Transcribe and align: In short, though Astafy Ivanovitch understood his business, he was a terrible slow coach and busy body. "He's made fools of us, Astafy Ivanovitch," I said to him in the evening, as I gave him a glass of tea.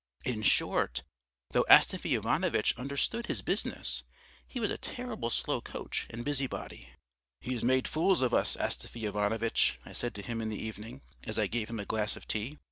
In 0.25 0.41
short, 0.41 1.03
though 1.51 1.63
Astafy 1.69 2.15
Ivanovitch 2.15 2.75
understood 2.75 3.27
his 3.27 3.43
business, 3.43 4.01
he 4.47 4.59
was 4.59 4.71
a 4.71 4.77
terrible 4.79 5.29
slow 5.29 5.61
coach 5.61 6.07
and 6.09 6.25
busy 6.25 6.47
body. 6.47 6.89
"He's 7.39 7.63
made 7.63 7.87
fools 7.87 8.23
of 8.23 8.33
us, 8.33 8.55
Astafy 8.57 9.05
Ivanovitch," 9.05 9.77
I 9.85 9.93
said 9.93 10.15
to 10.15 10.23
him 10.23 10.41
in 10.41 10.49
the 10.49 10.57
evening, 10.57 11.01
as 11.27 11.37
I 11.37 11.45
gave 11.45 11.69
him 11.69 11.79
a 11.79 11.85
glass 11.85 12.15
of 12.15 12.27
tea. 12.27 12.57